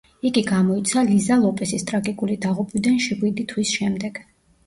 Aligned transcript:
იგი 0.27 0.41
გამოიცა 0.45 1.01
ლიზა 1.09 1.35
ლოპესის 1.41 1.85
ტრაგიკული 1.91 2.37
დაღუპვიდან 2.45 2.97
შვიდი 3.09 3.45
თვის 3.53 3.75
შემდეგ. 3.77 4.19